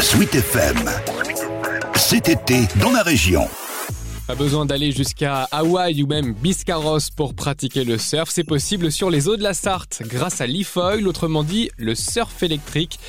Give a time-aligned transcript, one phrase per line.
[0.00, 0.76] Sweet FM.
[1.96, 3.48] Cet été dans la région.
[4.26, 9.10] Pas besoin d'aller jusqu'à Hawaï ou même Biscarros pour pratiquer le surf, c'est possible sur
[9.10, 13.00] les eaux de la Sarthe grâce à l'e-foil, autrement dit le surf électrique.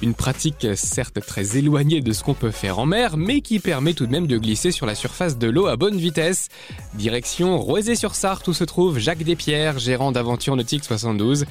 [0.00, 3.94] Une pratique certes très éloignée de ce qu'on peut faire en mer, mais qui permet
[3.94, 6.48] tout de même de glisser sur la surface de l'eau à bonne vitesse.
[6.94, 11.46] Direction Roisé-sur-Sarthe où se trouve Jacques Despierres, gérant d'Aventure Nautique 72.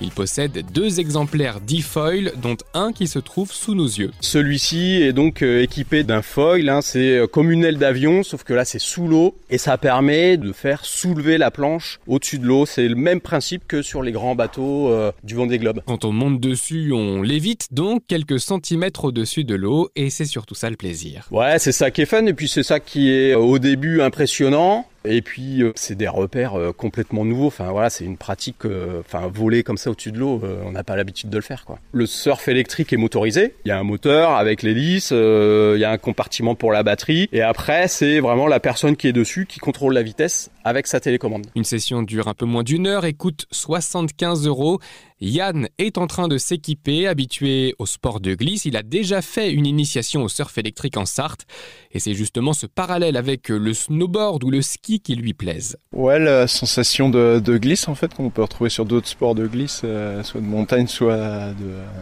[0.00, 4.10] Il possède deux exemplaires d'e-foil, dont un qui se trouve sous nos yeux.
[4.20, 8.42] Celui-ci est donc euh, équipé d'un foil, hein, c'est euh, comme une aile d'avion, sauf
[8.42, 12.46] que là c'est sous l'eau et ça permet de faire soulever la planche au-dessus de
[12.46, 12.66] l'eau.
[12.66, 15.82] C'est le même principe que sur les grands bateaux euh, du Vendée Globe.
[15.86, 20.54] Quand on monte dessus, on l'évite donc quelques centimètres au-dessus de l'eau et c'est surtout
[20.54, 21.26] ça le plaisir.
[21.30, 24.86] Ouais, c'est ça qui est fun et puis c'est ça qui est au début impressionnant.
[25.04, 27.46] Et puis euh, c'est des repères euh, complètement nouveaux.
[27.46, 28.64] Enfin voilà, c'est une pratique.
[28.64, 31.64] Euh, enfin voler comme ça au-dessus de l'eau, on n'a pas l'habitude de le faire.
[31.92, 33.54] Le surf électrique est motorisé.
[33.64, 35.10] Il y a un moteur avec l'hélice.
[35.10, 37.28] il y a un compartiment pour la batterie.
[37.32, 41.00] Et après c'est vraiment la personne qui est dessus qui contrôle la vitesse avec sa
[41.00, 41.46] télécommande.
[41.54, 44.80] Une session dure un peu moins d'une heure et coûte 75 euros.
[45.20, 48.64] Yann est en train de s'équiper, habitué au sport de glisse.
[48.64, 51.46] Il a déjà fait une initiation au surf électrique en Sarthe.
[51.92, 55.76] Et c'est justement ce parallèle avec le snowboard ou le ski qui lui plaise.
[55.92, 59.82] Ouais, la sensation de, glisse en fait qu'on peut retrouver sur d'autres sports de glisse,
[59.84, 61.50] euh, soit de montagne, soit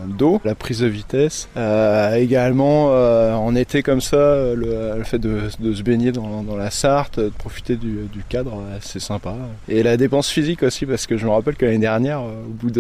[0.06, 0.41] d'eau.
[0.44, 1.48] La prise de vitesse.
[1.56, 7.18] Euh, également euh, en été comme ça, le, fait de, se baigner dans, la Sarthe,
[7.18, 9.34] de profiter du, du cadre, c'est sympa.
[9.68, 12.70] Et la dépense physique aussi parce que je me rappelle que l'année dernière, au bout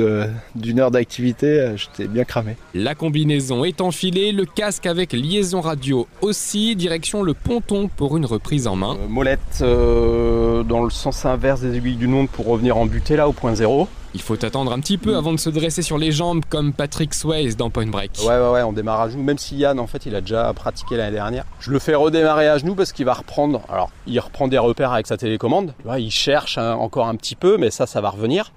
[0.54, 2.56] d'une heure d'activité, euh, j'étais bien cramé.
[2.74, 8.26] La combinaison est enfilée, le casque avec liaison radio aussi, direction le ponton pour une
[8.26, 8.96] reprise en main.
[8.96, 9.62] Euh, molette
[10.00, 13.32] euh, dans le sens inverse des aiguilles du monde pour revenir en butée là au
[13.32, 13.88] point zéro.
[14.12, 17.14] Il faut attendre un petit peu avant de se dresser sur les jambes comme Patrick
[17.14, 18.18] Swayze dans Point Break.
[18.22, 19.22] Ouais, ouais, ouais, on démarre à genoux.
[19.22, 21.44] Même si Yann, en fait, il a déjà pratiqué l'année dernière.
[21.60, 23.62] Je le fais redémarrer à genoux parce qu'il va reprendre.
[23.68, 25.74] Alors, il reprend des repères avec sa télécommande.
[25.96, 28.52] il cherche hein, encore un petit peu, mais ça, ça va revenir.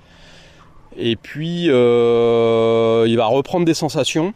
[0.98, 4.34] Et puis, euh, il va reprendre des sensations.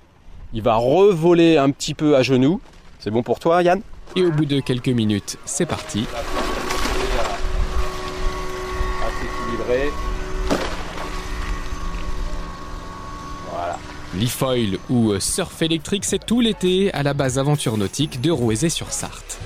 [0.54, 2.62] Il va revoler un petit peu à genoux.
[3.00, 3.82] C'est bon pour toi, Yann?
[4.16, 6.06] Et au bout de quelques minutes, c'est parti.
[14.16, 18.92] L'e-foil ou surf électrique, c'est tout l'été à la base aventure nautique de Rouezé sur
[18.92, 19.40] Sarthe.